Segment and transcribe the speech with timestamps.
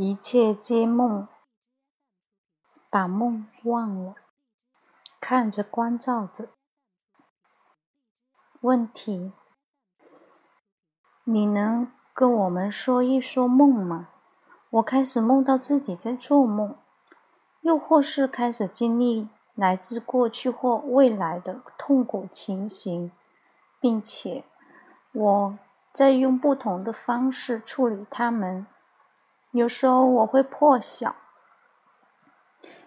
[0.00, 1.26] 一切皆梦，
[2.88, 4.14] 把梦忘了，
[5.20, 6.50] 看着关照着。
[8.60, 9.32] 问题：
[11.24, 14.10] 你能跟我们说一说梦吗？
[14.70, 16.76] 我开始梦到自己在做梦，
[17.62, 23.10] 又或是开始经历来自过去或未来的痛苦情形，
[23.80, 24.44] 并且
[25.10, 25.58] 我
[25.92, 28.64] 在用不同的方式处理它们。
[29.50, 31.16] 有时候我会破晓，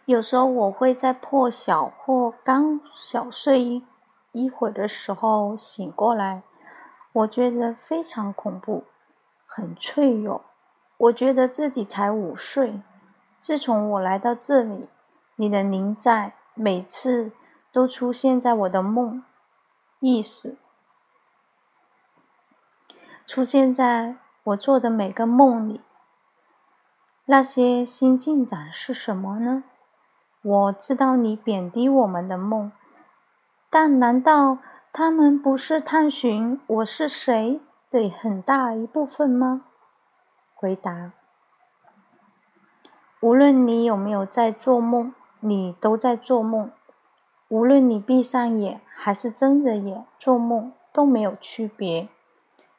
[0.06, 3.84] 有时候我会在破晓或刚小睡一
[4.32, 6.44] 一会儿的时候醒过来，
[7.14, 8.84] 我觉得非常恐怖，
[9.46, 10.46] 很脆弱。
[10.98, 12.82] 我觉得自己才五岁。
[13.40, 14.88] 自从我来到这里，
[15.36, 17.32] 你的灵在每次
[17.72, 19.24] 都出现在我的梦
[20.00, 20.58] 意识，
[23.26, 25.82] 出现在我做的每个梦里。
[27.32, 29.64] 那些新进展是什么呢？
[30.42, 32.74] 我知道你贬低我们的梦，
[33.70, 34.58] 但难道
[34.92, 39.62] 他们不是探寻我是谁的很大一部分吗？
[40.54, 41.14] 回答：
[43.22, 46.70] 无论你有没有在做梦，你都在做梦。
[47.48, 52.10] 无论你闭上眼还是睁着眼做梦，都没有区别。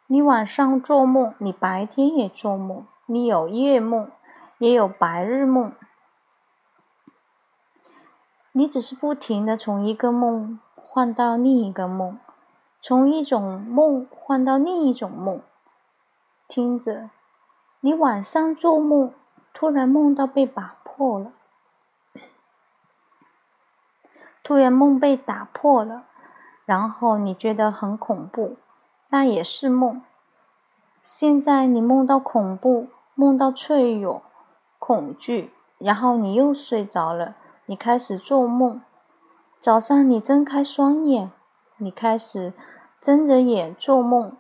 [0.08, 2.86] 你晚上做梦，你白天也做梦。
[3.06, 4.10] 你有夜梦，
[4.62, 5.72] 也有白日梦。
[8.52, 12.16] 你只是不停的从一个梦换到另一个梦，
[12.80, 15.42] 从一种梦换到另一种梦。
[16.46, 17.10] 听着。
[17.80, 19.12] 你晚上做梦，
[19.52, 21.33] 突然梦到被打破了，
[24.44, 26.05] 突然梦被打破了，
[26.64, 28.56] 然后你觉得很恐怖，
[29.08, 30.05] 那也是梦。
[31.02, 34.22] 现在你梦到恐怖，梦到脆弱、
[34.84, 38.83] 恐惧，然后你又睡着了，你开始做梦。
[39.61, 41.30] 早上你睁开双眼，
[41.77, 42.52] 你开始
[43.01, 44.36] 睁着眼做梦，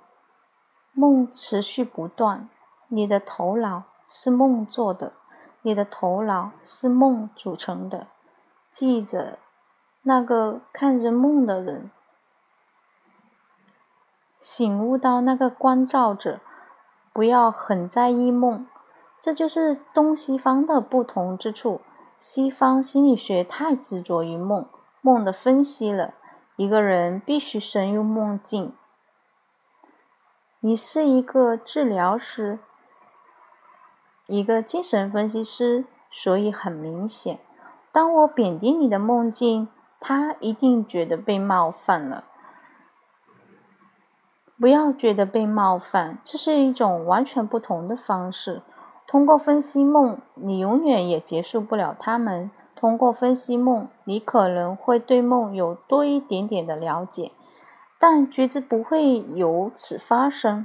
[0.94, 2.48] 梦持续不断。
[2.88, 5.12] 你的头脑是梦做的，
[5.62, 8.08] 你的头脑是梦组成的。
[8.68, 9.38] 记着，
[10.02, 11.92] 那个看着梦的人，
[14.40, 16.40] 醒悟到那个关照者，
[17.12, 18.66] 不要很在意梦。
[19.22, 21.80] 这就是东西方的不同之处。
[22.18, 24.68] 西方心理学太执着于梦，
[25.00, 26.14] 梦的分析了。
[26.56, 28.74] 一个人必须深入梦境。
[30.58, 32.58] 你是一个治疗师。
[34.26, 37.38] 一个精神分析师，所以很明显，
[37.92, 39.68] 当我贬低你的梦境，
[40.00, 42.24] 他一定觉得被冒犯了。
[44.58, 48.62] 不要觉得被冒犯，这是一种完全不同的方式。
[49.12, 52.50] 通过分析梦，你永远也结束不了他们。
[52.74, 57.30] 通过分析梦，你可能会对梦有多一点点的了解，
[58.00, 60.64] 但觉知不会由此发生。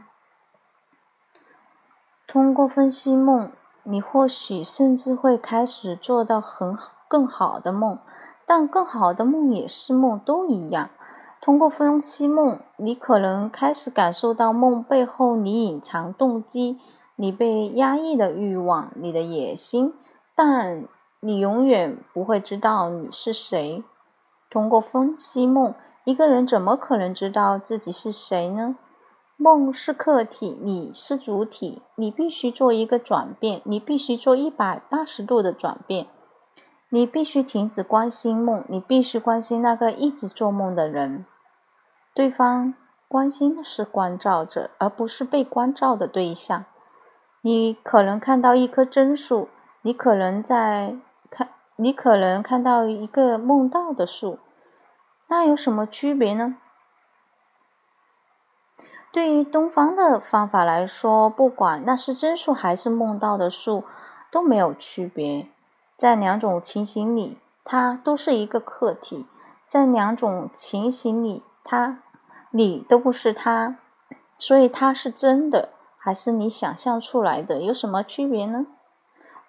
[2.25, 3.51] 通过分析梦，
[3.83, 6.73] 你或许甚至会开始做到很、
[7.09, 7.99] 更好的梦，
[8.45, 10.89] 但更好的梦也是梦，都一样。
[11.41, 16.79] 通过分析梦，你可能开始感受到梦背后你隐藏动机、
[17.19, 19.93] 你被压抑的欲望、你的野心，
[20.35, 20.87] 但
[21.19, 23.83] 你永远不会知道你是谁。
[24.51, 25.73] 通过分析梦，
[26.05, 28.77] 一个人怎么可能知道自己是谁呢？
[29.35, 36.07] 梦是客体，你是主体，你必须做一个转变，你必须做一百八十度的转变，
[36.89, 41.25] 你必须停止关心梦，你必须关心那个一直做梦的人。
[42.13, 42.75] 对方
[43.07, 46.65] 关心的是关照者，而不是被关照的对象。
[47.41, 49.49] 你可能看到一棵真树，
[49.81, 50.95] 你可能在
[51.29, 54.39] 看，你可能看到一个梦到的树，
[55.27, 56.57] 那有什么区别呢？
[59.11, 63.85] 对于东方的方法来说，不管那是真树还是梦到的树，
[64.29, 65.49] 都没有区别。
[65.95, 69.25] 在两种情形里，它都是一个客体；
[69.65, 72.03] 在两种情形里，它
[72.51, 73.77] 你都不是它，
[74.37, 75.69] 所以它是真的
[76.07, 78.65] 还是你想象出来的，有什么区别呢？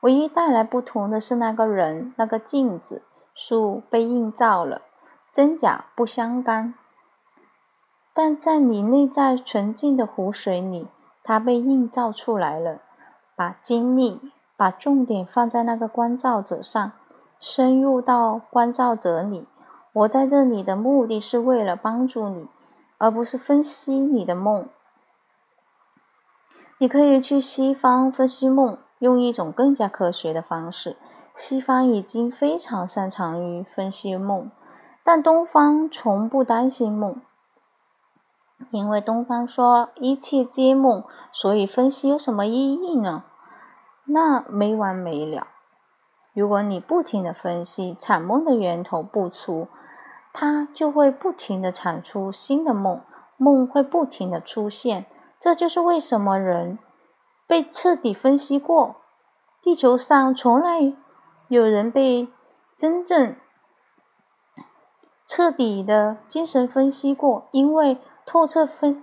[0.01, 4.83] 唯一带来不同的是那个人，那个镜子，树被映照了，
[5.33, 6.75] 真假不相干。
[8.13, 10.89] 但在你内在纯净的湖水里，
[11.23, 12.81] 它被映照出来了。
[13.37, 16.91] 把精力、把重点放在那个关照者上，
[17.39, 19.47] 深入到关照者里。
[19.93, 22.49] 我在这里的目的是为了帮助你，
[22.99, 24.69] 而不是分析你的梦。
[26.81, 30.97] 你可以去西方分析梦，用一种更加科学的方式。
[31.35, 34.51] 西方已经非常擅长于分析梦，
[35.03, 37.21] 但东方从不担心梦，
[38.71, 41.03] 因为东方说一切皆梦，
[41.33, 43.25] 所以分析有什么意义呢？
[44.05, 45.49] 那没完没了。
[46.33, 49.67] 如果你不停的分析产梦的源头不出，
[50.33, 53.01] 它就会不停的产出新的梦，
[53.37, 55.07] 梦会不停的出现。
[55.41, 56.79] 这就是为什么人
[57.47, 58.97] 被彻底分析过，
[59.63, 60.95] 地球上从来。
[61.49, 62.29] 有人被
[62.77, 63.35] 真正
[65.27, 67.97] 彻底的精神分析过，因为
[68.27, 69.03] 透彻分，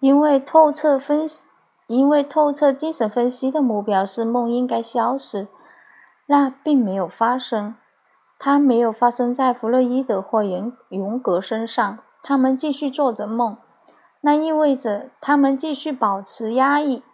[0.00, 1.46] 因为透彻分析，
[1.86, 5.48] 因为透彻精神分析的目标是梦应该消失，
[6.26, 7.74] 那并没有发生，
[8.38, 13.56] 它没有发生在弗洛伊德或荣荣格身上，他们继续做着梦，
[14.22, 17.04] 那意味着他们继续保持压抑。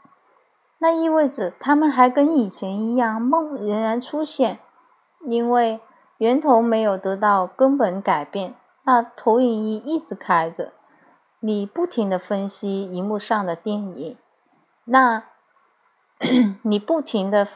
[0.79, 4.61] 那意味着他们还跟以前一样，梦仍然出现，
[5.27, 5.81] 因为
[6.19, 8.55] 源头没有得到根本改变。
[8.85, 10.73] 那投影仪一直开着，
[11.41, 14.17] 你不停的分析荧幕上的电影，
[14.85, 15.25] 那
[16.63, 17.47] 你不停的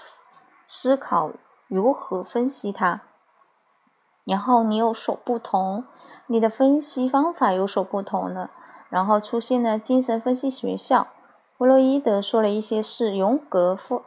[0.67, 1.31] 思考
[1.69, 3.03] 如何分析它，
[4.25, 5.85] 然后你有所不同，
[6.27, 8.51] 你的分析方法有所不同了，
[8.93, 11.07] 然后出现了精神分析学校。
[11.57, 14.03] 弗洛伊德说了一些事，荣格说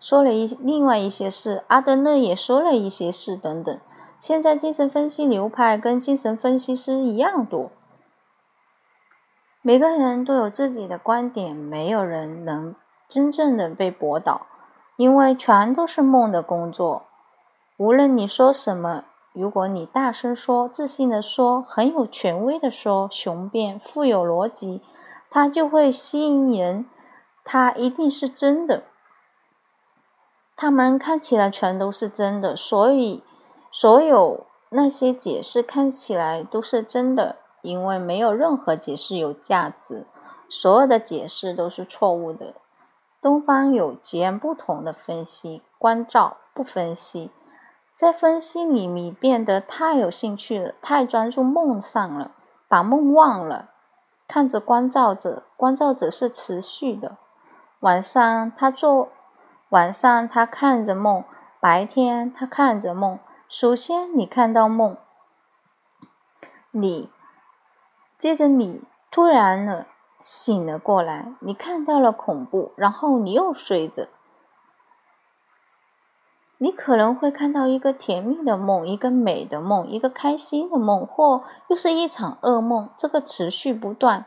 [0.00, 3.78] 说了一另外一些事，阿德勒也说了一些事，等等。
[4.18, 7.70] 现在精神分析流派跟精神分析师一样多，
[9.60, 12.74] 每个人都有自己的观点，没有人能
[13.06, 14.46] 真正的被驳倒，
[14.96, 17.02] 因为全都是梦的工作。
[17.76, 24.82] 无论你说什么，如果你大声说、自信的说、很有权威的说、雄辩、富有逻辑，
[25.30, 26.86] 它就会吸引人。
[27.42, 28.84] 它一定是真的，
[30.54, 33.24] 他们看起来全都是真的，所以
[33.72, 40.06] 所有那些解释看起来都是真的，因为没有任何解释有价值，
[40.48, 42.54] 所有的解释都是错误的。
[43.22, 47.30] 东方有截然不同的分析，关照不分析，
[48.00, 52.30] 在分析里你变得太有兴趣了，太专注梦上了，
[52.66, 53.68] 把梦忘了，
[54.26, 57.18] 看着关照者，关照者是持续的。
[57.80, 59.10] 晚上他做，
[59.68, 61.22] 晚上他看着梦，
[61.60, 63.18] 白天他看着梦。
[63.50, 64.96] 首先你看到梦，
[66.70, 67.10] 你
[68.16, 69.88] 接着你突然了
[70.18, 74.08] 醒了过来，你看到了恐怖，然后你又睡着。
[76.62, 82.90] 你可能会看到一个甜蜜的梦，一个美的梦，一个开心的梦，或又是一场噩梦。
[82.98, 84.26] 这个持续不断，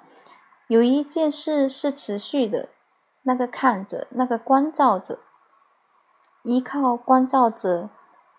[0.68, 2.69] 有一件事是持续的。
[3.21, 5.19] 那个看着，那个关照着，
[6.44, 7.91] 依靠关照着，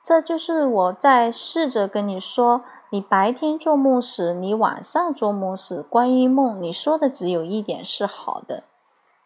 [0.04, 8.64] 这就是我在试着跟你说：你白天做梦时，你晚上做梦时，关于梦，你说的只有一点是好的。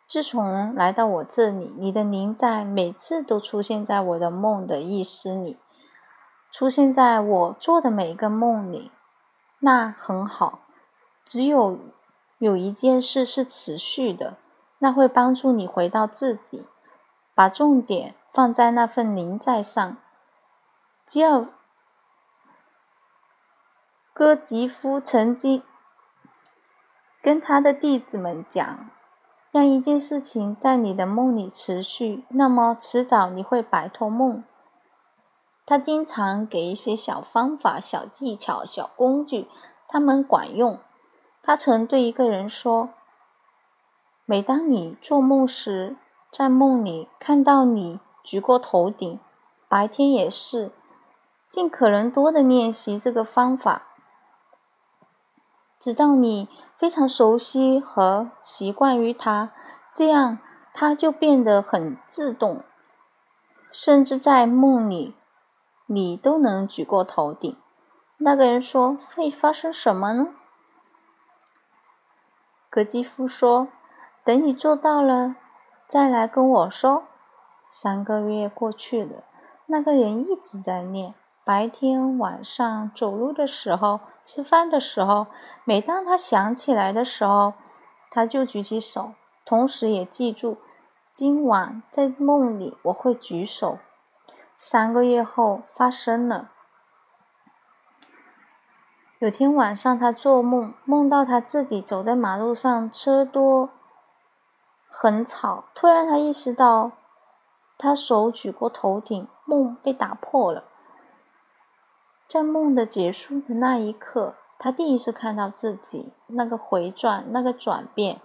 [0.08, 5.58] 自从来到我这里，你的灵在每次都出现在我的梦的意识里，
[6.50, 8.90] 出现在我做的每一个梦里，
[9.60, 10.60] 那很好。
[11.24, 11.78] 只有
[12.38, 14.38] 有一件事是持续的。
[14.80, 16.64] 那会帮助你回到自己，
[17.34, 19.96] 把重点放在那份灵在上。
[21.04, 21.48] 吉尔
[24.12, 25.64] 戈吉夫曾经
[27.20, 28.88] 跟他的弟子们讲：
[29.50, 34.44] 让一件事情在你的梦里持续，那么迟早你会摆脱梦。
[35.64, 39.48] 他经常给一些小方法、小技巧、小工具，
[39.86, 40.78] 他们管用。
[41.42, 42.90] 他曾对一个人说。
[44.30, 45.96] 每当你做梦时，
[46.30, 49.18] 在梦里看到你举过头顶，
[49.70, 50.70] 白天也是，
[51.48, 53.86] 尽可能多的练习这个方法，
[55.78, 59.52] 直到你非常熟悉和习惯于它，
[59.92, 60.38] 这样
[60.74, 62.62] 它就变得很自动，
[63.70, 65.14] 甚至在梦里
[65.86, 67.56] 你都能举过头顶。
[68.18, 70.28] 那个人说：“会发生什么呢？”
[72.70, 73.68] 格基夫说。
[74.24, 75.36] 等你做到了，
[75.86, 77.04] 再来跟我说。
[77.70, 79.24] 三个月过去了，
[79.64, 81.14] 那个人一直在念，
[81.48, 85.28] 白天、晚上走路的时候、吃饭的时候，
[85.64, 87.54] 每当他想起来的时候，
[88.10, 89.14] 他就举起手，
[89.46, 90.58] 同时也记住，
[91.10, 93.78] 今晚在梦里我会举手。
[94.58, 96.50] 三个月后发生了，
[99.18, 103.70] 有天晚上他做梦，梦到他自己走在马路上，车多。
[104.86, 105.64] 很吵。
[105.74, 106.92] 突然，他意识到
[107.78, 110.64] 他手举过头顶，梦被打破了。
[112.28, 118.20] 在梦的结束的那一刻，他第一次看到自己那个回转，那个转变。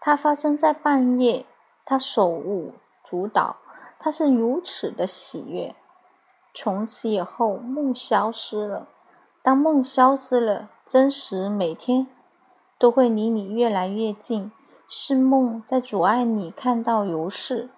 [0.00, 1.46] 它发生在半夜，
[1.84, 2.72] 他手舞
[3.04, 3.58] 足蹈，
[4.00, 5.76] 他是如此的喜悦。
[6.52, 8.88] 从此以后，梦消失了。
[9.42, 12.08] 当梦消失了，真实每天
[12.76, 14.50] 都会离你越来越近。
[14.88, 17.70] 是梦在阻碍你看到如是。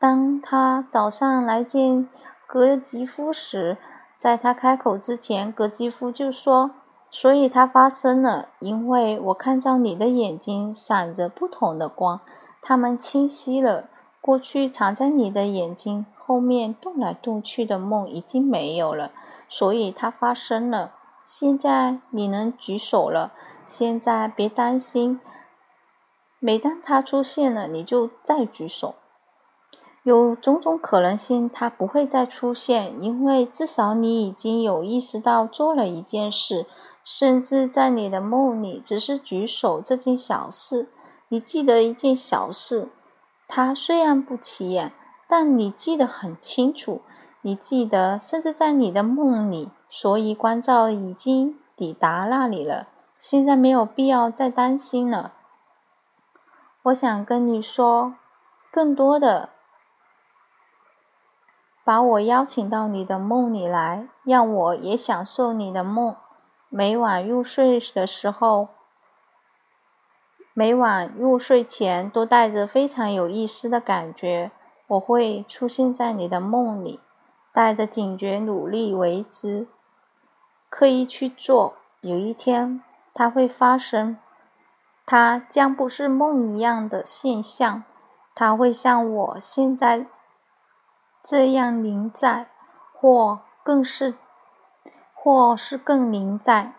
[0.00, 2.08] 当他早上来见
[2.46, 3.78] 格吉夫时，
[4.20, 6.72] 在他开口之前，格基夫就说
[7.10, 12.20] ：“所以它发生了，因为我看到你的眼睛闪着不同的光，
[12.60, 13.88] 它们清晰了。
[14.20, 19.10] 过去藏在你的眼睛后面动来动去的梦已经没有了，
[19.48, 20.92] 所以它发生了。
[21.24, 23.32] 现在你能举手了。
[23.64, 25.18] 现在别担心，
[26.38, 28.96] 每当它出现了，你就再举手。”
[30.02, 36.66] 有种种可能性，它不会再出现，因为至少你已经有意识到做了一件事，
[37.04, 40.88] 甚至在你的梦里只是举手这件小事。
[41.28, 42.88] 你记得一件小事，
[43.46, 44.92] 它虽然不起眼，
[45.28, 47.02] 但你记得很清楚。
[47.42, 52.88] 你记得，甚至在你的梦里，所以关照已经抵达那里了。
[53.18, 55.34] 现在没有必要再担心了。
[56.84, 58.14] 我想跟你说，
[58.72, 59.50] 更多的。
[61.90, 66.14] 把我邀请到你的梦里来，让我也享受你的梦。
[66.68, 68.68] 每晚入睡的时候，
[70.54, 74.52] 每晚入睡前都带着非常有意思的感觉。
[74.86, 77.00] 我会出现在你的梦里，
[77.52, 79.66] 带着警觉努力为之，
[80.68, 81.74] 刻意去做。
[82.02, 82.80] 有一天，
[83.12, 84.16] 它会发生。
[85.04, 87.82] 它将不是梦一样的现象，
[88.32, 90.06] 它会像我现在。
[91.22, 92.48] 这样临在，
[92.94, 94.14] 或更是，
[95.14, 96.74] 或是更临在，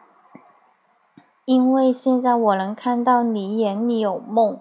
[1.45, 4.59] 因为现在我能看到你眼里有梦。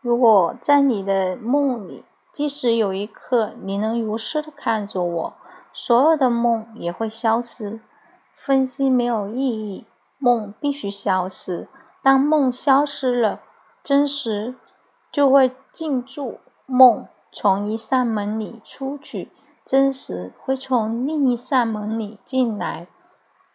[0.00, 5.34] 如果在你的梦里，即使有一刻你能如实的看着我，
[5.72, 7.80] 所有的梦也会消失。
[8.34, 9.86] 分析没有意义，
[10.18, 11.68] 梦必须消失。
[12.02, 13.40] 当梦消失了，
[13.82, 14.54] 真实
[15.10, 17.08] 就会进驻梦。
[17.38, 19.30] 从一扇门里出去，
[19.62, 22.88] 真实会从另一扇门里进来。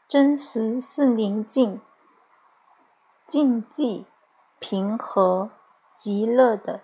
[0.08, 1.82] 真实是宁静、
[3.26, 4.06] 静寂、
[4.60, 5.50] 平和、
[5.92, 6.82] 极乐的。